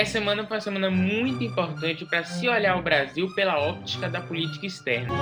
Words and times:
Essa 0.00 0.12
semana 0.12 0.46
foi 0.46 0.56
uma 0.56 0.60
semana 0.62 0.90
muito 0.90 1.44
importante 1.44 2.06
para 2.06 2.24
se 2.24 2.48
olhar 2.48 2.74
o 2.78 2.82
Brasil 2.82 3.28
pela 3.34 3.58
óptica 3.58 4.08
da 4.08 4.18
política 4.18 4.64
externa. 4.64 5.14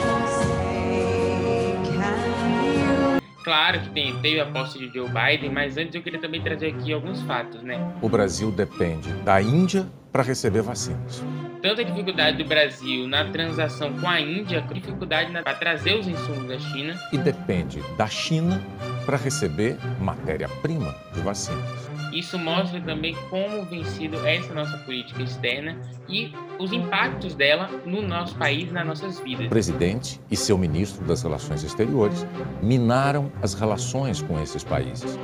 Claro 3.42 3.80
que 3.80 3.90
tem, 3.90 4.16
teve 4.20 4.38
a 4.38 4.46
posse 4.46 4.78
de 4.78 4.86
Joe 4.94 5.08
Biden, 5.08 5.50
mas 5.50 5.76
antes 5.76 5.96
eu 5.96 6.00
queria 6.00 6.20
também 6.20 6.40
trazer 6.40 6.68
aqui 6.68 6.92
alguns 6.92 7.20
fatos, 7.22 7.60
né? 7.60 7.92
O 8.00 8.08
Brasil 8.08 8.52
depende 8.52 9.10
da 9.24 9.42
Índia 9.42 9.84
para 10.12 10.22
receber 10.22 10.62
vacinas. 10.62 11.24
Tanto 11.60 11.80
a 11.80 11.84
dificuldade 11.84 12.40
do 12.40 12.48
Brasil 12.48 13.08
na 13.08 13.24
transação 13.32 13.92
com 13.94 14.08
a 14.08 14.20
Índia, 14.20 14.60
a 14.60 14.72
dificuldade 14.72 15.32
para 15.32 15.54
trazer 15.54 15.94
os 15.94 16.06
insumos 16.06 16.46
da 16.46 16.56
China. 16.56 16.94
E 17.12 17.18
depende 17.18 17.82
da 17.96 18.06
China 18.06 18.62
para 19.04 19.16
receber 19.16 19.76
matéria-prima 19.98 20.94
de 21.12 21.20
vacinas. 21.20 21.97
Isso 22.18 22.36
mostra 22.36 22.80
também 22.80 23.14
como 23.30 23.64
vem 23.66 23.84
sido 23.84 24.26
essa 24.26 24.52
nossa 24.52 24.76
política 24.78 25.22
externa 25.22 25.76
e 26.08 26.32
os 26.58 26.72
impactos 26.72 27.32
dela 27.32 27.70
no 27.86 28.02
nosso 28.02 28.34
país, 28.34 28.72
nas 28.72 28.84
nossas 28.84 29.20
vidas. 29.20 29.46
O 29.46 29.48
presidente 29.48 30.20
e 30.28 30.34
seu 30.34 30.58
ministro 30.58 31.06
das 31.06 31.22
Relações 31.22 31.62
Exteriores 31.62 32.26
minaram 32.60 33.30
as 33.40 33.54
relações 33.54 34.20
com 34.20 34.42
esses 34.42 34.64
países 34.64 35.16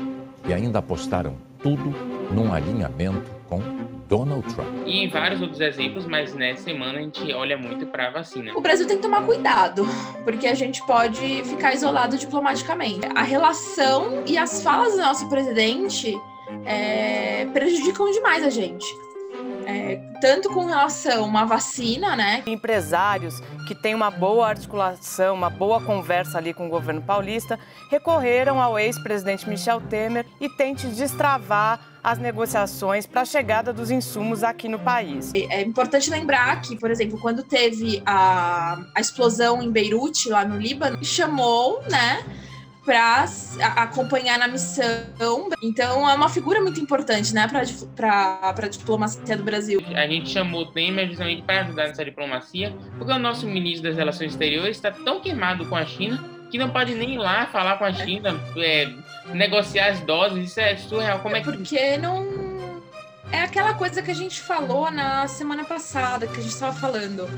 e 0.47 0.55
ainda 0.55 0.79
apostaram 0.79 1.37
tudo 1.61 1.93
num 2.33 2.55
alinhamento 2.55 3.29
com 3.49 3.61
Donald 4.09 4.47
Trump. 4.55 4.69
E 4.87 5.05
em 5.05 5.09
vários 5.09 5.43
outros 5.43 5.61
exemplos, 5.61 6.07
mas 6.07 6.33
nessa 6.33 6.63
semana 6.63 7.01
a 7.01 7.03
gente 7.03 7.33
olha 7.33 7.59
muito 7.59 7.87
para 7.87 8.07
a 8.07 8.11
vacina. 8.11 8.53
O 8.55 8.61
Brasil 8.61 8.87
tem 8.87 8.99
que 8.99 9.03
tomar 9.03 9.27
cuidado, 9.27 9.85
porque 10.23 10.47
a 10.47 10.55
gente 10.55 10.81
pode 10.87 11.43
ficar 11.43 11.75
isolado 11.75 12.17
diplomaticamente. 12.17 13.01
A 13.17 13.23
relação 13.23 14.23
e 14.25 14.39
as 14.39 14.63
falas 14.63 14.93
do 14.93 14.99
nosso 14.99 15.29
presidente 15.29 16.17
é, 16.65 17.47
prejudicam 17.53 18.11
demais 18.11 18.45
a 18.45 18.51
gente. 18.51 18.87
É, 19.67 19.97
tanto 20.21 20.51
com 20.51 20.67
relação 20.67 21.37
à 21.37 21.45
vacina, 21.45 22.15
né? 22.15 22.43
Empresários 22.47 23.41
que 23.67 23.75
têm 23.75 23.95
uma 23.95 24.11
boa 24.11 24.49
articulação, 24.49 25.35
uma 25.35 25.49
boa 25.49 25.81
conversa 25.81 26.39
ali 26.39 26.53
com 26.53 26.67
o 26.67 26.71
governo 26.71 27.01
paulista, 27.03 27.59
recorreram 27.91 28.61
ao 28.61 28.79
ex-presidente 28.79 29.49
Michel 29.49 29.81
Temer 29.81 30.27
e 30.41 30.49
tente 30.49 30.87
destravar 30.89 31.81
as 32.03 32.19
negociações 32.19 33.07
para 33.07 33.23
a 33.23 33.25
chegada 33.25 33.73
dos 33.73 33.91
insumos 33.91 34.45
aqui 34.45 34.69
no 34.69 34.79
país. 34.79 35.33
É 35.35 35.63
importante 35.63 36.11
lembrar 36.11 36.61
que, 36.61 36.77
por 36.77 36.91
exemplo, 36.91 37.19
quando 37.19 37.43
teve 37.43 38.03
a, 38.05 38.79
a 38.95 39.01
explosão 39.01 39.63
em 39.63 39.71
Beirute, 39.71 40.29
lá 40.29 40.45
no 40.45 40.59
Líbano, 40.59 41.03
chamou, 41.03 41.83
né? 41.89 42.23
Para 42.85 43.25
acompanhar 43.77 44.39
na 44.39 44.47
missão. 44.47 45.49
Então 45.63 46.09
é 46.09 46.15
uma 46.15 46.29
figura 46.29 46.61
muito 46.61 46.79
importante, 46.81 47.35
né, 47.35 47.49
para 47.49 47.61
a 48.43 48.69
diplomacia 48.69 49.37
do 49.37 49.43
Brasil. 49.43 49.81
A 49.95 50.07
gente 50.07 50.31
chamou 50.31 50.63
o 50.63 50.67
Temer 50.67 51.09
justamente 51.09 51.43
para 51.43 51.63
ajudar 51.63 51.89
nessa 51.89 52.05
diplomacia, 52.05 52.77
porque 52.99 53.13
o 53.13 53.19
nosso 53.19 53.47
ministro 53.47 53.85
das 53.89 53.97
Relações 53.97 54.33
Exteriores 54.33 54.77
está 54.77 54.91
tão 54.91 55.21
queimado 55.21 55.67
com 55.67 55.77
a 55.77 55.85
China 55.85 56.35
que 56.51 56.59
não 56.59 56.71
pode 56.71 56.95
nem 56.95 57.15
ir 57.15 57.19
lá 57.19 57.47
falar 57.47 57.79
com 57.79 57.85
a 57.85 57.93
China, 57.93 58.41
é, 58.57 58.89
negociar 59.33 59.89
as 59.89 60.01
doses. 60.01 60.51
Isso 60.51 60.61
é 60.61 60.77
surreal. 60.77 61.19
Como 61.19 61.35
é, 61.35 61.41
é 61.41 61.43
porque 61.43 61.97
não. 61.97 62.29
É 63.33 63.41
aquela 63.41 63.75
coisa 63.75 64.01
que 64.01 64.11
a 64.13 64.15
gente 64.15 64.41
falou 64.41 64.89
na 64.89 65.27
semana 65.27 65.65
passada, 65.65 66.29
que 66.29 66.39
a 66.39 66.41
gente 66.41 66.53
estava 66.53 66.73
falando 66.73 67.29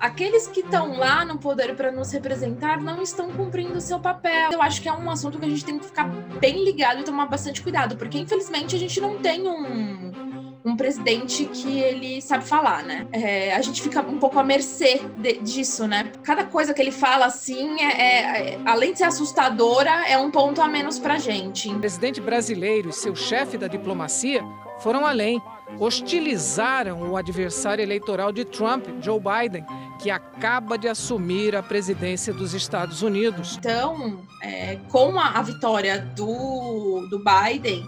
aqueles 0.00 0.46
que 0.46 0.60
estão 0.60 0.98
lá 0.98 1.24
no 1.24 1.38
poder 1.38 1.74
para 1.76 1.90
nos 1.90 2.10
representar 2.12 2.80
não 2.80 3.02
estão 3.02 3.30
cumprindo 3.30 3.78
o 3.78 3.80
seu 3.80 3.98
papel. 3.98 4.50
Eu 4.52 4.62
acho 4.62 4.80
que 4.80 4.88
é 4.88 4.92
um 4.92 5.10
assunto 5.10 5.38
que 5.38 5.44
a 5.44 5.48
gente 5.48 5.64
tem 5.64 5.78
que 5.78 5.86
ficar 5.86 6.04
bem 6.40 6.64
ligado 6.64 7.00
e 7.00 7.04
tomar 7.04 7.26
bastante 7.26 7.62
cuidado, 7.62 7.96
porque 7.96 8.18
infelizmente 8.18 8.76
a 8.76 8.78
gente 8.78 9.00
não 9.00 9.18
tem 9.18 9.48
um 9.48 10.38
um 10.64 10.76
presidente 10.76 11.46
que 11.46 11.78
ele 11.78 12.20
sabe 12.20 12.44
falar, 12.44 12.82
né? 12.82 13.06
É, 13.12 13.54
a 13.54 13.62
gente 13.62 13.80
fica 13.80 14.00
um 14.00 14.18
pouco 14.18 14.38
à 14.38 14.44
mercê 14.44 15.00
de, 15.16 15.34
disso, 15.38 15.86
né? 15.86 16.12
Cada 16.22 16.44
coisa 16.44 16.74
que 16.74 16.82
ele 16.82 16.92
fala 16.92 17.26
assim, 17.26 17.80
é, 17.80 17.84
é, 17.84 18.54
é, 18.54 18.60
além 18.66 18.92
de 18.92 18.98
ser 18.98 19.04
assustadora, 19.04 20.06
é 20.08 20.18
um 20.18 20.30
ponto 20.30 20.60
a 20.60 20.68
menos 20.68 20.98
pra 20.98 21.18
gente. 21.18 21.68
O 21.70 21.78
presidente 21.78 22.20
brasileiro 22.20 22.90
e 22.90 22.92
seu 22.92 23.14
chefe 23.14 23.56
da 23.56 23.66
diplomacia 23.66 24.42
foram 24.80 25.06
além. 25.06 25.40
Hostilizaram 25.78 27.10
o 27.10 27.16
adversário 27.16 27.82
eleitoral 27.82 28.32
de 28.32 28.44
Trump, 28.44 28.86
Joe 29.02 29.20
Biden, 29.20 29.64
que 29.98 30.10
acaba 30.10 30.78
de 30.78 30.88
assumir 30.88 31.54
a 31.54 31.62
presidência 31.62 32.32
dos 32.32 32.54
Estados 32.54 33.02
Unidos. 33.02 33.56
Então, 33.58 34.20
é, 34.42 34.76
com 34.88 35.18
a, 35.18 35.32
a 35.32 35.42
vitória 35.42 36.00
do, 36.16 37.06
do 37.10 37.22
Biden, 37.22 37.86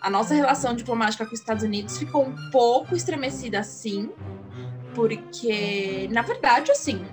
a 0.00 0.08
nossa 0.08 0.34
relação 0.34 0.74
diplomática 0.74 1.26
com 1.26 1.34
os 1.34 1.40
Estados 1.40 1.64
Unidos 1.64 1.98
ficou 1.98 2.24
um 2.24 2.50
pouco 2.52 2.94
estremecida, 2.94 3.62
sim, 3.64 4.10
porque, 4.94 6.08
na 6.12 6.22
verdade, 6.22 6.70
assim, 6.70 7.04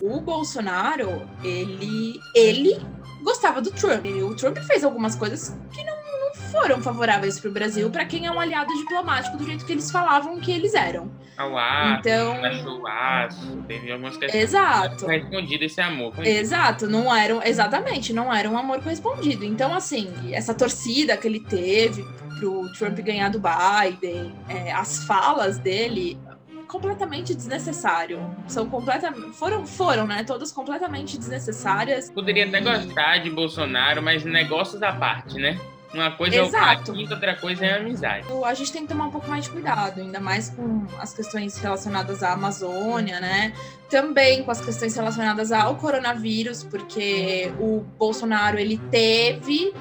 o 0.00 0.20
Bolsonaro, 0.20 1.28
ele, 1.42 2.20
ele 2.34 2.80
gostava 3.22 3.60
do 3.60 3.70
Trump. 3.72 4.06
O 4.06 4.34
Trump 4.36 4.58
fez 4.58 4.84
algumas 4.84 5.16
coisas 5.16 5.56
que 5.72 5.82
não 5.82 6.05
foram 6.46 6.80
favoráveis 6.80 7.38
para 7.38 7.50
o 7.50 7.52
Brasil 7.52 7.90
para 7.90 8.04
quem 8.04 8.26
é 8.26 8.30
um 8.30 8.40
aliado 8.40 8.72
diplomático 8.74 9.36
do 9.36 9.44
jeito 9.44 9.64
que 9.64 9.72
eles 9.72 9.90
falavam 9.90 10.38
que 10.40 10.52
eles 10.52 10.74
eram. 10.74 11.10
Ao 11.36 11.56
aço, 11.56 12.00
então, 12.00 12.44
achou 12.44 12.86
aço, 12.86 13.64
teve 13.68 13.92
algumas 13.92 14.16
questões. 14.16 14.42
Exato. 14.42 15.04
Correspondido 15.04 15.64
esse 15.64 15.80
amor. 15.80 16.14
Exato, 16.26 16.86
não 16.86 17.14
eram, 17.14 17.42
exatamente, 17.42 18.12
não 18.12 18.32
era 18.32 18.48
um 18.48 18.56
amor 18.56 18.82
correspondido. 18.82 19.44
Então, 19.44 19.74
assim, 19.74 20.10
essa 20.32 20.54
torcida 20.54 21.14
que 21.16 21.28
ele 21.28 21.40
teve 21.40 22.02
pro 22.38 22.72
Trump 22.72 22.98
ganhar 23.00 23.28
do 23.28 23.38
Biden, 23.38 24.34
é, 24.48 24.72
as 24.72 25.04
falas 25.04 25.58
dele 25.58 26.18
completamente 26.66 27.34
desnecessário. 27.34 28.18
São 28.46 28.68
completamente. 28.68 29.32
Foram, 29.36 29.66
foram, 29.66 30.06
né? 30.06 30.24
Todas 30.24 30.52
completamente 30.52 31.18
desnecessárias. 31.18 32.10
Poderia 32.10 32.46
até 32.46 32.60
gostar 32.60 33.18
de 33.18 33.30
Bolsonaro, 33.30 34.02
mas 34.02 34.24
negócios 34.24 34.82
à 34.82 34.92
parte, 34.92 35.34
né? 35.36 35.58
Uma 35.96 36.10
coisa 36.10 36.36
Exato. 36.36 36.92
é 36.92 36.94
o 36.94 37.10
outra 37.10 37.34
coisa 37.34 37.64
é 37.64 37.72
a 37.72 37.76
amizade. 37.76 38.26
A 38.44 38.54
gente 38.54 38.70
tem 38.70 38.82
que 38.82 38.88
tomar 38.88 39.06
um 39.06 39.10
pouco 39.10 39.28
mais 39.28 39.44
de 39.44 39.50
cuidado, 39.50 40.00
ainda 40.00 40.20
mais 40.20 40.50
com 40.50 40.86
as 40.98 41.14
questões 41.14 41.56
relacionadas 41.56 42.22
à 42.22 42.34
Amazônia, 42.34 43.18
né? 43.18 43.54
Também 43.88 44.42
com 44.42 44.50
as 44.50 44.60
questões 44.60 44.94
relacionadas 44.94 45.52
ao 45.52 45.76
coronavírus, 45.76 46.62
porque 46.62 47.50
o 47.58 47.80
Bolsonaro 47.98 48.58
ele 48.58 48.76
teve 48.90 49.72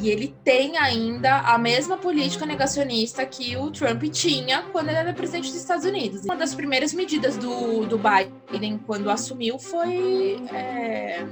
e 0.00 0.08
ele 0.08 0.34
tem 0.42 0.78
ainda 0.78 1.40
a 1.40 1.58
mesma 1.58 1.98
política 1.98 2.46
negacionista 2.46 3.26
que 3.26 3.54
o 3.56 3.70
Trump 3.70 4.02
tinha 4.04 4.62
quando 4.72 4.88
ele 4.88 4.96
era 4.96 5.12
presidente 5.12 5.48
dos 5.48 5.56
Estados 5.56 5.84
Unidos. 5.84 6.24
Uma 6.24 6.36
das 6.36 6.54
primeiras 6.54 6.94
medidas 6.94 7.36
do, 7.36 7.84
do 7.84 7.98
Biden 7.98 8.78
quando 8.86 9.10
assumiu 9.10 9.58
foi 9.58 10.40
é, 10.50 11.26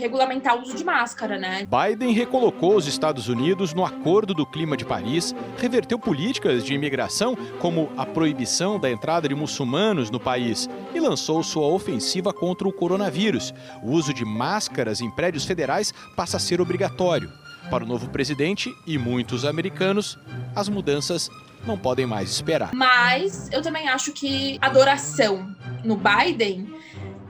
regulamentar 0.00 0.56
o 0.56 0.62
uso 0.62 0.76
de 0.76 0.84
máscara, 0.84 1.38
né? 1.38 1.66
Biden 1.66 2.12
recolocou 2.12 2.76
os 2.76 2.86
Estados 2.86 3.28
Unidos 3.28 3.74
no 3.74 3.84
Acordo 3.84 4.34
do 4.34 4.46
Clima 4.46 4.76
de 4.76 4.84
Paris, 4.84 5.34
reverteu 5.58 5.98
políticas 5.98 6.64
de 6.64 6.74
imigração, 6.74 7.36
como 7.58 7.90
a 7.96 8.04
proibição 8.04 8.78
da 8.78 8.90
entrada 8.90 9.28
de 9.28 9.34
muçulmanos 9.34 10.10
no 10.10 10.20
país, 10.20 10.68
e 10.94 11.00
lançou 11.00 11.42
sua 11.42 11.66
ofensiva 11.66 12.32
contra 12.32 12.68
o 12.68 12.72
coronavírus. 12.72 13.52
O 13.82 13.92
uso 13.92 14.12
de 14.12 14.24
máscaras 14.24 15.00
em 15.00 15.10
prédios 15.10 15.44
federais 15.44 15.92
passa 16.16 16.36
a 16.36 16.40
ser 16.40 16.60
obrigatório. 16.60 17.30
Para 17.70 17.84
o 17.84 17.86
novo 17.86 18.08
presidente 18.10 18.74
e 18.86 18.98
muitos 18.98 19.44
americanos, 19.44 20.18
as 20.54 20.68
mudanças 20.68 21.30
não 21.66 21.78
podem 21.78 22.06
mais 22.06 22.30
esperar. 22.30 22.74
Mas 22.74 23.50
eu 23.50 23.62
também 23.62 23.88
acho 23.88 24.12
que 24.12 24.58
adoração 24.60 25.54
no 25.82 25.96
Biden 25.96 26.68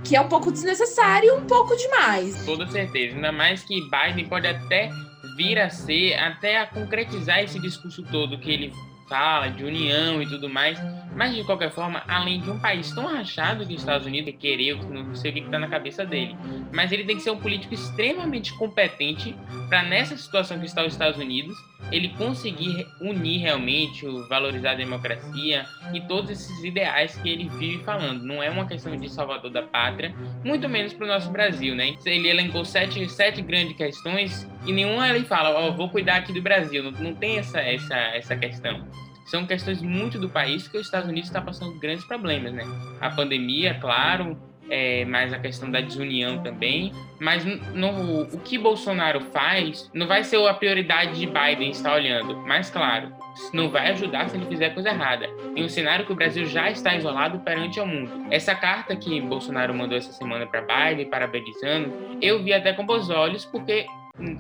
que 0.05 0.15
é 0.15 0.21
um 0.21 0.29
pouco 0.29 0.53
desnecessário 0.53 1.29
e 1.29 1.33
um 1.33 1.47
pouco 1.47 1.75
demais. 1.77 2.45
Toda 2.45 2.67
certeza, 2.67 3.17
ainda 3.17 3.33
mais 3.33 3.65
que 3.65 3.81
Biden 3.91 4.27
pode 4.29 4.47
até 4.47 4.91
vir 5.37 5.59
a 5.59 5.71
ser, 5.71 6.15
até 6.15 6.61
a 6.61 6.67
concretizar 6.67 7.41
esse 7.41 7.59
discurso 7.59 8.03
todo 8.03 8.39
que 8.39 8.51
ele 8.51 8.73
fala 9.09 9.49
de 9.49 9.65
união 9.65 10.23
e 10.23 10.27
tudo 10.27 10.49
mais, 10.49 10.79
mas 11.15 11.35
de 11.35 11.45
qualquer 11.45 11.71
forma, 11.71 12.03
além 12.09 12.41
de 12.41 12.51
um 12.51 12.59
país 12.59 12.91
tão 12.93 13.07
rachado 13.07 13.67
que 13.67 13.75
os 13.75 13.81
Estados 13.81 14.07
Unidos 14.07 14.35
querer, 14.39 14.77
não 14.83 15.15
sei 15.15 15.31
o 15.31 15.35
que 15.35 15.41
está 15.41 15.59
na 15.59 15.69
cabeça 15.69 16.05
dele, 16.05 16.37
mas 16.73 16.91
ele 16.91 17.05
tem 17.05 17.17
que 17.17 17.23
ser 17.23 17.31
um 17.31 17.39
político 17.39 17.75
extremamente 17.75 18.57
competente 18.57 19.37
para 19.69 19.83
nessa 19.83 20.17
situação 20.17 20.59
que 20.59 20.67
está 20.67 20.83
os 20.85 20.93
Estados 20.93 21.19
Unidos, 21.21 21.55
ele 21.91 22.09
conseguir 22.11 22.87
unir 23.01 23.41
realmente, 23.41 24.07
valorizar 24.29 24.73
a 24.73 24.75
democracia 24.75 25.67
e 25.93 26.01
todos 26.01 26.31
esses 26.31 26.65
ideais 26.65 27.17
que 27.17 27.29
ele 27.29 27.49
vive 27.49 27.83
falando. 27.85 28.23
Não 28.23 28.43
é 28.43 28.51
uma 28.51 28.67
questão 28.67 28.97
de 28.97 29.09
salvador 29.09 29.51
da 29.51 29.63
pátria, 29.63 30.15
muito 30.45 30.69
menos 30.69 30.93
para 30.93 31.05
o 31.05 31.09
nosso 31.09 31.31
Brasil, 31.31 31.75
né? 31.75 31.95
Ele 32.05 32.29
elencou 32.29 32.65
sete, 32.65 33.09
sete 33.09 33.43
grandes 33.43 33.77
questões 33.77 34.49
e 34.67 34.73
nenhuma 34.73 35.09
ele 35.09 35.25
fala, 35.25 35.51
ó, 35.51 35.69
oh, 35.69 35.73
vou 35.73 35.89
cuidar 35.89 36.17
aqui 36.17 36.33
do 36.33 36.43
Brasil. 36.43 36.83
Não, 36.83 36.93
não 36.93 37.15
tem 37.15 37.39
essa, 37.39 37.61
essa, 37.61 37.95
essa 37.95 38.37
questão 38.37 38.85
são 39.25 39.47
questões 39.47 39.81
muito 39.81 40.19
do 40.19 40.29
país 40.29 40.69
que 40.69 40.77
os 40.77 40.87
Estados 40.87 41.09
Unidos 41.09 41.31
está 41.31 41.41
passando 41.41 41.79
grandes 41.79 42.05
problemas, 42.05 42.53
né? 42.53 42.63
A 43.01 43.11
pandemia, 43.11 43.75
claro, 43.81 44.37
é, 44.69 45.05
mas 45.05 45.33
a 45.33 45.39
questão 45.39 45.71
da 45.71 45.81
desunião 45.81 46.43
também. 46.43 46.93
Mas 47.21 47.45
no, 47.45 48.23
o 48.23 48.41
que 48.41 48.59
Bolsonaro 48.59 49.21
faz 49.21 49.91
não 49.95 50.07
vai 50.07 50.25
ser 50.25 50.37
a 50.47 50.55
prioridade 50.55 51.19
de 51.19 51.27
Biden 51.27 51.71
estar 51.71 51.95
olhando. 51.95 52.37
Mas, 52.47 52.71
claro, 52.71 53.13
não 53.53 53.69
vai 53.69 53.91
ajudar 53.91 54.29
se 54.29 54.37
ele 54.37 54.47
fizer 54.47 54.71
coisa 54.71 54.91
errada. 54.91 55.29
Em 55.57 55.65
um 55.65 55.69
cenário 55.69 56.05
que 56.07 56.13
o 56.13 56.17
Brasil 56.17 56.47
já 56.47 56.71
está 56.71 56.95
isolado 56.95 57.41
perante 57.41 57.81
o 57.81 57.87
mundo. 57.87 58.27
Essa 58.31 58.55
carta 58.55 58.97
que 58.97 59.21
Bolsonaro 59.21 59.75
mandou 59.75 59.97
essa 59.97 60.13
semana 60.13 60.47
para 60.47 60.63
Biden, 60.63 61.07
parabenizando, 61.07 62.19
eu 62.21 62.43
vi 62.43 62.53
até 62.53 62.73
com 62.73 62.85
bons 62.85 63.11
olhos, 63.11 63.45
porque 63.45 63.87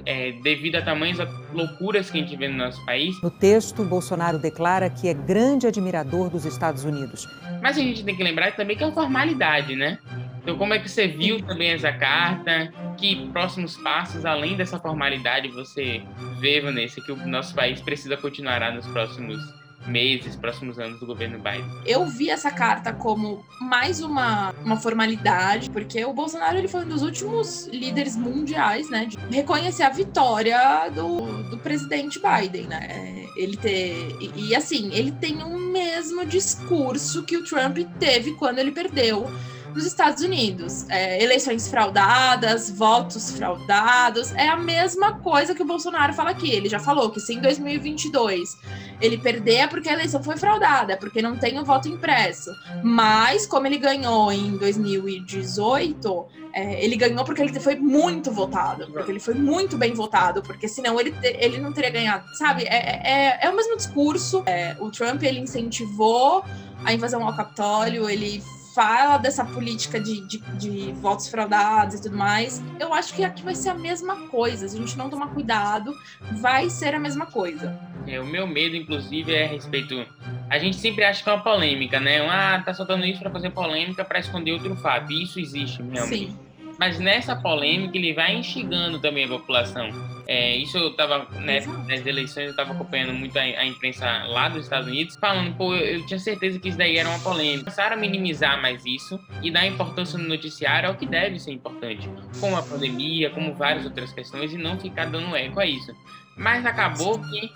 é, 0.06 0.32
devido 0.42 0.76
a 0.76 0.82
tamanhas 0.82 1.18
loucuras 1.52 2.10
que 2.10 2.18
a 2.18 2.20
gente 2.20 2.36
vê 2.36 2.48
no 2.48 2.56
nosso 2.56 2.84
país. 2.84 3.20
No 3.22 3.30
texto, 3.30 3.84
Bolsonaro 3.84 4.38
declara 4.38 4.88
que 4.88 5.08
é 5.08 5.14
grande 5.14 5.66
admirador 5.66 6.30
dos 6.30 6.44
Estados 6.44 6.84
Unidos. 6.84 7.26
Mas 7.62 7.76
a 7.76 7.80
gente 7.80 8.04
tem 8.04 8.16
que 8.16 8.22
lembrar 8.22 8.54
também 8.54 8.76
que 8.76 8.82
é 8.82 8.86
uma 8.86 8.94
formalidade, 8.94 9.74
né? 9.74 9.98
Então, 10.42 10.58
como 10.58 10.74
é 10.74 10.78
que 10.78 10.88
você 10.88 11.08
viu 11.08 11.42
também 11.42 11.70
essa 11.70 11.92
carta? 11.92 12.72
Que 12.98 13.28
próximos 13.30 13.76
passos, 13.78 14.24
além 14.26 14.56
dessa 14.56 14.78
formalidade, 14.78 15.48
você 15.48 16.02
vê, 16.38 16.60
Vanessa, 16.60 17.00
que 17.00 17.10
o 17.10 17.26
nosso 17.26 17.54
país 17.54 17.80
precisa 17.80 18.16
continuar 18.16 18.72
nos 18.72 18.86
próximos 18.86 19.38
meses, 19.86 20.36
próximos 20.36 20.78
anos 20.78 21.00
do 21.00 21.06
governo 21.06 21.38
Biden. 21.38 21.68
Eu 21.84 22.06
vi 22.06 22.30
essa 22.30 22.50
carta 22.50 22.92
como 22.92 23.44
mais 23.60 24.00
uma, 24.00 24.52
uma 24.64 24.76
formalidade, 24.76 25.70
porque 25.70 26.04
o 26.04 26.12
Bolsonaro 26.12 26.58
ele 26.58 26.68
foi 26.68 26.84
um 26.84 26.88
dos 26.88 27.02
últimos 27.02 27.66
líderes 27.68 28.16
mundiais, 28.16 28.90
né, 28.90 29.06
de 29.06 29.16
reconhecer 29.34 29.82
a 29.82 29.90
vitória 29.90 30.88
do, 30.90 31.42
do 31.50 31.58
presidente 31.58 32.20
Biden, 32.20 32.66
né? 32.66 33.26
Ele 33.36 33.56
ter 33.56 34.16
e, 34.20 34.48
e 34.48 34.54
assim, 34.54 34.92
ele 34.92 35.10
tem 35.12 35.42
o 35.42 35.58
mesmo 35.58 36.24
discurso 36.24 37.24
que 37.24 37.36
o 37.36 37.44
Trump 37.44 37.78
teve 37.98 38.32
quando 38.34 38.58
ele 38.58 38.70
perdeu 38.70 39.26
nos 39.74 39.84
Estados 39.84 40.22
Unidos. 40.22 40.88
É, 40.88 41.22
eleições 41.22 41.68
fraudadas, 41.68 42.70
votos 42.70 43.32
fraudados, 43.32 44.32
é 44.32 44.48
a 44.48 44.56
mesma 44.56 45.18
coisa 45.18 45.54
que 45.54 45.62
o 45.62 45.66
Bolsonaro 45.66 46.14
fala 46.14 46.30
aqui. 46.30 46.50
Ele 46.50 46.68
já 46.68 46.78
falou 46.78 47.10
que 47.10 47.20
se 47.20 47.34
em 47.34 47.40
2022 47.40 48.56
ele 49.00 49.18
perder 49.18 49.54
é 49.54 49.66
porque 49.66 49.88
a 49.88 49.92
eleição 49.92 50.22
foi 50.22 50.36
fraudada, 50.36 50.92
é 50.92 50.96
porque 50.96 51.20
não 51.20 51.36
tem 51.36 51.58
o 51.58 51.64
voto 51.64 51.88
impresso. 51.88 52.50
Mas, 52.82 53.46
como 53.46 53.66
ele 53.66 53.78
ganhou 53.78 54.32
em 54.32 54.56
2018, 54.56 56.26
é, 56.54 56.84
ele 56.84 56.96
ganhou 56.96 57.24
porque 57.24 57.42
ele 57.42 57.58
foi 57.58 57.74
muito 57.74 58.30
votado, 58.30 58.86
porque 58.92 59.10
ele 59.10 59.20
foi 59.20 59.34
muito 59.34 59.76
bem 59.76 59.92
votado, 59.92 60.42
porque 60.42 60.68
senão 60.68 61.00
ele, 61.00 61.12
ele 61.22 61.58
não 61.58 61.72
teria 61.72 61.90
ganhado, 61.90 62.24
sabe? 62.36 62.62
É, 62.64 63.38
é, 63.38 63.38
é 63.42 63.50
o 63.50 63.56
mesmo 63.56 63.76
discurso. 63.76 64.42
É, 64.46 64.76
o 64.78 64.90
Trump 64.90 65.22
ele 65.24 65.40
incentivou 65.40 66.44
a 66.84 66.92
invasão 66.92 67.26
ao 67.26 67.34
Capitólio, 67.34 68.08
ele 68.08 68.42
fala 68.74 69.18
dessa 69.18 69.44
política 69.44 70.00
de, 70.00 70.20
de, 70.26 70.38
de, 70.58 70.92
votos 70.94 71.28
fraudados 71.28 71.94
e 71.94 72.02
tudo 72.02 72.16
mais, 72.16 72.62
eu 72.80 72.92
acho 72.92 73.14
que 73.14 73.24
aqui 73.24 73.42
vai 73.42 73.54
ser 73.54 73.70
a 73.70 73.74
mesma 73.74 74.28
coisa. 74.28 74.68
Se 74.68 74.76
a 74.76 74.80
gente 74.80 74.98
não 74.98 75.08
tomar 75.08 75.28
cuidado, 75.28 75.94
vai 76.40 76.68
ser 76.68 76.94
a 76.94 76.98
mesma 76.98 77.26
coisa. 77.26 77.78
É, 78.06 78.20
o 78.20 78.26
meu 78.26 78.46
medo, 78.46 78.74
inclusive, 78.76 79.32
é 79.32 79.44
a 79.44 79.48
respeito. 79.48 80.04
A 80.50 80.58
gente 80.58 80.76
sempre 80.76 81.04
acha 81.04 81.22
que 81.22 81.28
é 81.30 81.32
uma 81.32 81.42
polêmica, 81.42 82.00
né? 82.00 82.28
Ah, 82.28 82.60
tá 82.64 82.74
soltando 82.74 83.06
isso 83.06 83.20
para 83.20 83.30
fazer 83.30 83.50
polêmica 83.50 84.04
para 84.04 84.18
esconder 84.18 84.52
outro 84.52 84.74
fato. 84.76 85.10
E 85.12 85.22
isso 85.22 85.38
existe 85.38 85.80
realmente. 85.80 86.28
Sim. 86.30 86.38
Mas 86.78 86.98
nessa 86.98 87.36
polêmica 87.36 87.96
ele 87.96 88.12
vai 88.12 88.34
instigando 88.34 88.98
também 88.98 89.24
a 89.24 89.28
população. 89.28 89.88
É, 90.26 90.56
isso 90.56 90.78
eu 90.78 90.88
estava 90.88 91.26
né, 91.40 91.60
nas 91.86 92.06
eleições 92.06 92.44
eu 92.44 92.50
estava 92.50 92.72
acompanhando 92.72 93.12
muito 93.12 93.38
a, 93.38 93.42
a, 93.42 93.66
imprensa 93.66 94.06
lá 94.26 94.48
dos 94.48 94.64
Estados 94.64 94.88
Unidos, 94.88 95.16
falando, 95.16 95.54
pô, 95.56 95.74
eu, 95.74 96.04
tinha 96.06 96.18
certeza 96.18 96.58
que 96.58 96.68
isso 96.68 96.78
daí 96.78 96.96
era 96.96 97.08
uma 97.08 97.18
polêmica. 97.18 97.64
Começaram 97.64 97.96
a 97.96 97.98
minimizar 97.98 98.60
mais 98.60 98.84
isso 98.86 99.20
e 99.42 99.50
dar 99.50 99.66
importância 99.66 100.18
no 100.18 100.26
noticiário 100.26 100.88
ao 100.88 100.94
que 100.94 101.06
deve 101.06 101.38
ser 101.38 101.52
importante, 101.52 102.08
como 102.40 102.56
a 102.56 102.62
pandemia, 102.62 103.30
como 103.30 103.54
várias 103.54 103.84
outras 103.84 104.12
questões, 104.12 104.52
e 104.52 104.56
não 104.56 104.78
ficar 104.78 105.06
dando 105.06 105.36
eco 105.36 105.60
a 105.60 105.66
isso. 105.66 105.94
Mas 106.36 106.66
acabou 106.66 107.20
que 107.20 107.50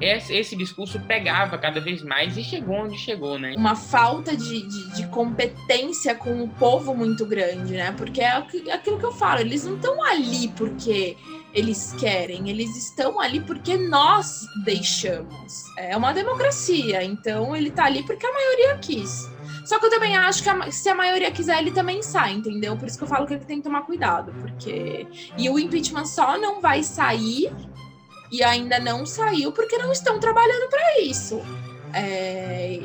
esse, 0.00 0.56
discurso 0.56 0.98
pegava 1.00 1.56
cada 1.56 1.80
vez 1.80 2.02
mais 2.02 2.36
e 2.36 2.42
chegou 2.42 2.76
onde 2.76 2.98
chegou, 2.98 3.38
né? 3.38 3.54
Uma 3.56 3.76
falta 3.76 4.36
de, 4.36 4.66
de, 4.66 4.96
de 4.96 5.06
competência 5.08 6.14
com 6.14 6.42
o 6.42 6.48
povo 6.48 6.94
muito 6.94 7.24
grande, 7.24 7.74
né? 7.74 7.92
Porque 7.96 8.20
é 8.20 8.32
aquilo 8.72 8.98
que 8.98 9.06
eu 9.06 9.12
falo, 9.12 9.40
eles 9.40 9.64
não 9.64 9.76
estão 9.76 10.02
ali 10.02 10.48
porque 10.48 11.16
eles 11.58 11.92
querem, 11.98 12.48
eles 12.48 12.76
estão 12.76 13.20
ali 13.20 13.40
porque 13.40 13.76
nós 13.76 14.46
deixamos. 14.64 15.64
É 15.76 15.96
uma 15.96 16.12
democracia, 16.12 17.02
então 17.02 17.54
ele 17.54 17.70
tá 17.70 17.84
ali 17.84 18.02
porque 18.04 18.26
a 18.26 18.32
maioria 18.32 18.78
quis. 18.78 19.28
Só 19.64 19.78
que 19.78 19.86
eu 19.86 19.90
também 19.90 20.16
acho 20.16 20.42
que 20.42 20.48
a, 20.48 20.70
se 20.70 20.88
a 20.88 20.94
maioria 20.94 21.30
quiser, 21.30 21.58
ele 21.58 21.70
também 21.70 22.02
sai, 22.02 22.32
entendeu? 22.32 22.76
Por 22.76 22.86
isso 22.88 22.96
que 22.96 23.04
eu 23.04 23.08
falo 23.08 23.26
que 23.26 23.34
ele 23.34 23.44
tem 23.44 23.58
que 23.58 23.64
tomar 23.64 23.82
cuidado, 23.82 24.32
porque. 24.40 25.06
E 25.36 25.50
o 25.50 25.58
impeachment 25.58 26.06
só 26.06 26.38
não 26.38 26.60
vai 26.60 26.82
sair 26.82 27.52
e 28.30 28.42
ainda 28.42 28.78
não 28.78 29.04
saiu 29.04 29.52
porque 29.52 29.76
não 29.78 29.92
estão 29.92 30.18
trabalhando 30.18 30.68
para 30.70 31.00
isso. 31.00 31.40
É, 31.92 32.80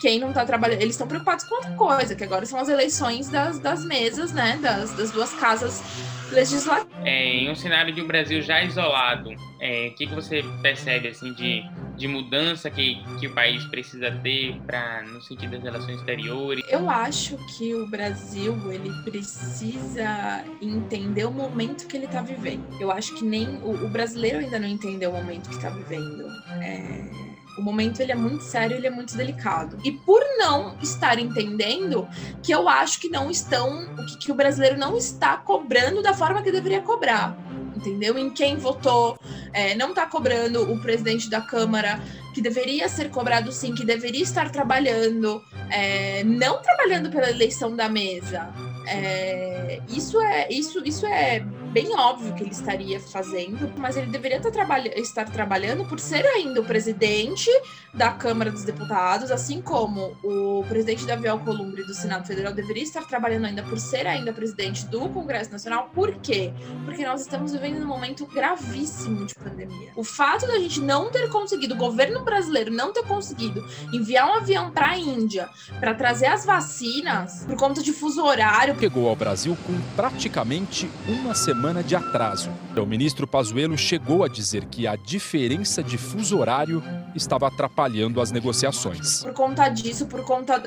quem 0.00 0.18
não 0.18 0.28
está 0.28 0.44
trabalhando, 0.44 0.82
eles 0.82 0.94
estão 0.94 1.06
preocupados 1.06 1.44
com 1.44 1.54
outra 1.56 1.70
coisa, 1.72 2.14
que 2.14 2.24
agora 2.24 2.46
são 2.46 2.58
as 2.58 2.68
eleições 2.68 3.28
das, 3.28 3.58
das 3.58 3.84
mesas, 3.84 4.32
né, 4.32 4.58
das, 4.62 4.92
das 4.92 5.10
duas 5.10 5.32
casas 5.34 5.82
legislativas. 6.30 6.88
É, 7.04 7.26
em 7.26 7.50
um 7.50 7.54
cenário 7.54 7.92
de 7.92 8.00
um 8.00 8.06
Brasil 8.06 8.42
já 8.42 8.62
isolado, 8.62 9.30
é, 9.60 9.88
o 9.88 9.94
que, 9.94 10.06
que 10.06 10.14
você 10.14 10.44
percebe 10.62 11.08
assim 11.08 11.32
de, 11.32 11.62
de 11.96 12.06
mudança 12.06 12.70
que, 12.70 13.02
que 13.18 13.26
o 13.26 13.34
país 13.34 13.64
precisa 13.64 14.10
ter 14.22 14.60
para 14.66 15.02
no 15.02 15.20
sentido 15.22 15.52
das 15.52 15.62
relações 15.62 15.98
exteriores? 15.98 16.64
Eu 16.68 16.88
acho 16.88 17.36
que 17.56 17.74
o 17.74 17.86
Brasil 17.86 18.54
ele 18.70 18.92
precisa 19.04 20.44
entender 20.60 21.24
o 21.24 21.32
momento 21.32 21.86
que 21.86 21.96
ele 21.96 22.06
está 22.06 22.20
vivendo. 22.20 22.64
Eu 22.80 22.90
acho 22.90 23.14
que 23.14 23.24
nem 23.24 23.48
o, 23.62 23.86
o, 23.86 23.88
brasileiro 23.88 24.38
ainda 24.38 24.58
não 24.58 24.68
entendeu 24.68 25.10
o 25.10 25.14
momento 25.14 25.48
que 25.48 25.56
está 25.56 25.70
vivendo. 25.70 26.28
É 26.62 27.37
o 27.58 27.62
momento 27.62 28.00
ele 28.00 28.12
é 28.12 28.14
muito 28.14 28.44
sério, 28.44 28.76
ele 28.76 28.86
é 28.86 28.90
muito 28.90 29.16
delicado. 29.16 29.78
E 29.84 29.92
por 29.92 30.22
não 30.38 30.76
estar 30.80 31.18
entendendo, 31.18 32.08
que 32.42 32.52
eu 32.52 32.68
acho 32.68 33.00
que 33.00 33.08
não 33.08 33.30
estão, 33.30 33.86
que, 34.06 34.18
que 34.18 34.32
o 34.32 34.34
brasileiro 34.34 34.78
não 34.78 34.96
está 34.96 35.36
cobrando 35.36 36.02
da 36.02 36.14
forma 36.14 36.42
que 36.42 36.52
deveria 36.52 36.80
cobrar 36.80 37.36
entendeu? 37.78 38.18
Em 38.18 38.28
quem 38.28 38.56
votou, 38.56 39.16
é, 39.52 39.74
não 39.76 39.90
está 39.90 40.04
cobrando 40.04 40.70
o 40.70 40.80
presidente 40.80 41.30
da 41.30 41.40
Câmara, 41.40 42.00
que 42.34 42.42
deveria 42.42 42.88
ser 42.88 43.08
cobrado 43.08 43.50
sim, 43.52 43.72
que 43.72 43.84
deveria 43.84 44.22
estar 44.22 44.50
trabalhando, 44.50 45.42
é, 45.70 46.24
não 46.24 46.60
trabalhando 46.60 47.08
pela 47.08 47.30
eleição 47.30 47.74
da 47.74 47.88
mesa. 47.88 48.52
É, 48.86 49.80
isso 49.88 50.20
é 50.20 50.48
isso, 50.50 50.82
isso 50.84 51.06
é 51.06 51.44
bem 51.80 51.94
óbvio 51.96 52.34
que 52.34 52.42
ele 52.42 52.50
estaria 52.50 52.98
fazendo, 52.98 53.72
mas 53.78 53.96
ele 53.96 54.08
deveria 54.08 54.38
estar, 54.38 54.50
trabalha 54.50 55.00
estar 55.00 55.30
trabalhando 55.30 55.84
por 55.84 56.00
ser 56.00 56.26
ainda 56.26 56.60
o 56.60 56.64
presidente 56.64 57.48
da 57.94 58.10
Câmara 58.10 58.50
dos 58.50 58.64
Deputados, 58.64 59.30
assim 59.30 59.62
como 59.62 60.16
o 60.24 60.64
presidente 60.68 61.06
Davi 61.06 61.28
Alcolumbre 61.28 61.84
do 61.84 61.94
Senado 61.94 62.26
Federal 62.26 62.52
deveria 62.52 62.82
estar 62.82 63.06
trabalhando 63.06 63.44
ainda 63.44 63.62
por 63.62 63.78
ser 63.78 64.08
ainda 64.08 64.32
presidente 64.32 64.86
do 64.86 65.08
Congresso 65.08 65.52
Nacional. 65.52 65.90
Por 65.94 66.16
quê? 66.16 66.52
Porque 66.84 67.06
nós 67.06 67.20
estamos 67.20 67.52
vivendo 67.52 67.84
um 67.84 67.86
momento 67.86 68.26
gravíssimo 68.26 69.24
de 69.24 69.36
pandemia. 69.36 69.92
O 69.94 70.02
fato 70.02 70.48
da 70.48 70.58
gente 70.58 70.80
não 70.80 71.12
ter 71.12 71.28
conseguido, 71.28 71.74
o 71.74 71.78
governo 71.78 72.24
brasileiro 72.24 72.72
não 72.72 72.92
ter 72.92 73.04
conseguido 73.04 73.64
enviar 73.92 74.28
um 74.28 74.34
avião 74.34 74.72
para 74.72 74.90
a 74.90 74.98
Índia 74.98 75.48
para 75.78 75.94
trazer 75.94 76.26
as 76.26 76.44
vacinas 76.44 77.44
por 77.46 77.56
conta 77.56 77.84
de 77.84 77.92
fuso 77.92 78.24
horário. 78.24 78.76
Chegou 78.80 79.08
ao 79.08 79.14
Brasil 79.14 79.56
com 79.64 79.78
praticamente 79.94 80.90
uma 81.06 81.34
semana 81.36 81.67
semana 81.68 81.84
de 81.84 81.94
atraso. 81.94 82.50
O 82.76 82.86
ministro 82.86 83.26
Pazuello 83.26 83.76
chegou 83.76 84.24
a 84.24 84.28
dizer 84.28 84.64
que 84.66 84.86
a 84.86 84.96
diferença 84.96 85.82
de 85.82 85.98
fuso 85.98 86.38
horário 86.38 86.82
estava 87.14 87.46
atrapalhando 87.46 88.22
as 88.22 88.32
negociações. 88.32 89.22
Por 89.22 89.34
conta 89.34 89.68
disso, 89.68 90.06
por 90.06 90.24
conta 90.24 90.62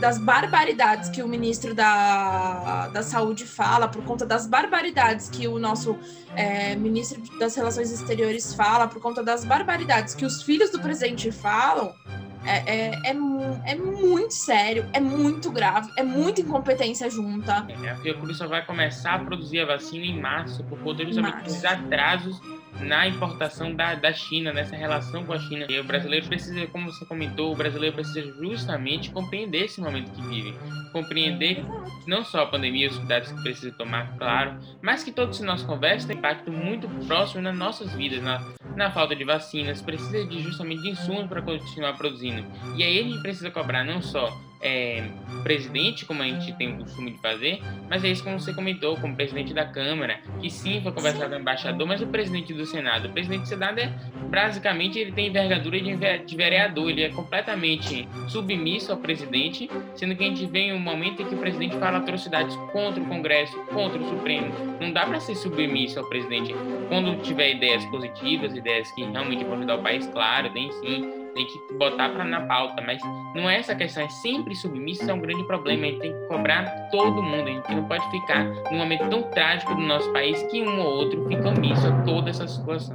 das 0.00 0.16
barbaridades 0.16 1.10
que 1.10 1.22
o 1.22 1.28
ministro 1.28 1.74
da, 1.74 2.88
da 2.88 3.02
Saúde 3.02 3.44
fala, 3.44 3.88
por 3.88 4.02
conta 4.04 4.24
das 4.24 4.46
barbaridades 4.46 5.28
que 5.28 5.46
o 5.46 5.58
nosso 5.58 5.98
é, 6.34 6.74
ministro 6.76 7.20
das 7.38 7.54
Relações 7.54 7.92
Exteriores 7.92 8.54
fala, 8.54 8.88
por 8.88 9.02
conta 9.02 9.22
das 9.22 9.44
barbaridades 9.44 10.14
que 10.14 10.24
os 10.24 10.42
filhos 10.42 10.70
do 10.70 10.80
presidente 10.80 11.30
falam, 11.30 11.92
é, 12.48 12.64
é, 12.66 13.00
é, 13.04 13.72
é, 13.72 13.74
muito 13.76 14.32
sério, 14.32 14.88
é 14.94 15.00
muito 15.00 15.50
grave, 15.50 15.90
é 15.96 16.02
muita 16.02 16.40
incompetência 16.40 17.10
junta. 17.10 17.66
É, 17.84 17.90
a 17.90 17.96
Fiocruz 17.96 18.38
só 18.38 18.46
vai 18.46 18.64
começar 18.64 19.14
a 19.14 19.18
produzir 19.18 19.60
a 19.60 19.66
vacina 19.66 20.06
em 20.06 20.18
março, 20.18 20.64
por 20.64 20.78
conta 20.78 21.04
justamente 21.04 21.44
dos 21.44 21.64
atrasos 21.64 22.40
na 22.80 23.08
importação 23.08 23.74
da, 23.74 23.94
da 23.94 24.12
China, 24.12 24.52
nessa 24.52 24.76
relação 24.76 25.24
com 25.24 25.32
a 25.32 25.38
China. 25.38 25.66
E 25.68 25.78
o 25.78 25.84
brasileiro 25.84 26.26
precisa, 26.26 26.66
como 26.68 26.90
você 26.92 27.04
comentou, 27.04 27.52
o 27.52 27.56
brasileiro 27.56 27.94
precisa 27.94 28.22
justamente 28.22 29.10
compreender 29.10 29.64
esse 29.64 29.80
momento 29.80 30.10
que 30.12 30.22
vive. 30.22 30.54
Compreender 30.92 31.64
não 32.06 32.24
só 32.24 32.42
a 32.42 32.46
pandemia, 32.46 32.88
os 32.88 32.96
cuidados 32.96 33.30
que 33.30 33.42
precisa 33.42 33.72
tomar, 33.72 34.16
claro, 34.16 34.58
mas 34.80 35.04
que 35.04 35.12
todo 35.12 35.30
esse 35.30 35.42
nosso 35.42 35.66
conversa 35.66 36.06
tem 36.06 36.16
impacto 36.16 36.50
muito 36.50 36.88
próximo 37.06 37.42
nas 37.42 37.56
nossas 37.56 37.92
vidas, 37.92 38.22
na, 38.22 38.40
na 38.78 38.90
falta 38.90 39.14
de 39.14 39.24
vacinas, 39.24 39.82
precisa 39.82 40.24
de 40.24 40.40
justamente 40.40 40.82
de 40.82 40.90
insumos 40.90 41.26
para 41.26 41.42
continuar 41.42 41.94
produzindo. 41.94 42.44
E 42.76 42.82
aí 42.82 42.98
gente 43.02 43.20
precisa 43.20 43.50
cobrar 43.50 43.84
não 43.84 44.00
só 44.00 44.34
é, 44.60 45.04
presidente, 45.42 46.04
como 46.04 46.22
a 46.22 46.26
gente 46.26 46.52
tem 46.54 46.72
o 46.74 46.78
costume 46.78 47.12
de 47.12 47.18
fazer, 47.18 47.60
mas 47.88 48.04
é 48.04 48.08
isso 48.08 48.24
como 48.24 48.38
você 48.38 48.52
comentou, 48.52 48.96
como 48.96 49.14
presidente 49.14 49.54
da 49.54 49.64
Câmara, 49.64 50.20
que 50.40 50.50
sim 50.50 50.80
foi 50.82 50.92
conversar 50.92 51.28
com 51.28 51.36
o 51.36 51.38
embaixador, 51.38 51.86
mas 51.86 52.00
o 52.00 52.06
presidente 52.06 52.52
do 52.52 52.66
Senado, 52.66 53.08
o 53.08 53.12
presidente 53.12 53.42
do 53.42 53.48
Senado 53.48 53.78
é 53.78 53.92
basicamente 54.28 54.98
ele 54.98 55.12
tem 55.12 55.28
envergadura 55.28 55.78
de 55.80 56.36
vereador, 56.36 56.90
ele 56.90 57.02
é 57.02 57.08
completamente 57.08 58.08
submisso 58.28 58.92
ao 58.92 58.98
presidente, 58.98 59.70
sendo 59.94 60.14
que 60.16 60.24
a 60.24 60.26
gente 60.26 60.46
vê 60.46 60.60
em 60.60 60.72
um 60.72 60.78
momento 60.78 61.22
em 61.22 61.26
que 61.26 61.34
o 61.34 61.38
presidente 61.38 61.76
fala 61.76 61.98
atrocidades 61.98 62.54
contra 62.72 63.02
o 63.02 63.06
Congresso, 63.06 63.58
contra 63.66 64.00
o 64.00 64.08
Supremo. 64.08 64.52
Não 64.80 64.92
dá 64.92 65.06
para 65.06 65.20
ser 65.20 65.34
submisso 65.34 65.98
ao 65.98 66.08
presidente 66.08 66.54
quando 66.88 67.20
tiver 67.22 67.52
ideias 67.52 67.84
positivas, 67.86 68.54
ideias 68.54 68.90
que 68.92 69.02
realmente 69.04 69.44
vão 69.44 69.54
ajudar 69.54 69.76
o 69.76 69.82
país, 69.82 70.06
claro, 70.06 70.50
tem 70.50 70.70
sim, 70.72 71.17
tem 71.38 71.46
que 71.46 71.74
botar 71.74 72.08
para 72.08 72.24
na 72.24 72.40
pauta, 72.42 72.82
mas 72.82 73.00
não 73.34 73.48
é 73.48 73.58
essa 73.58 73.74
questão, 73.74 74.02
é 74.02 74.08
sempre 74.08 74.56
submisso, 74.56 75.02
isso 75.02 75.10
é 75.10 75.14
um 75.14 75.20
grande 75.20 75.44
problema, 75.44 75.84
a 75.84 75.86
gente 75.86 76.00
tem 76.00 76.12
que 76.12 76.26
cobrar 76.26 76.64
todo 76.90 77.22
mundo, 77.22 77.48
a 77.48 77.52
gente 77.52 77.74
não 77.74 77.84
pode 77.84 78.10
ficar 78.10 78.44
num 78.44 78.78
momento 78.78 79.08
tão 79.08 79.22
trágico 79.30 79.74
do 79.74 79.82
nosso 79.82 80.12
país 80.12 80.42
que 80.44 80.62
um 80.62 80.80
ou 80.80 80.96
outro 80.96 81.24
fica 81.28 81.48
omisso 81.48 81.86
a 81.86 82.02
toda 82.02 82.30
essa 82.30 82.46
situação. 82.48 82.78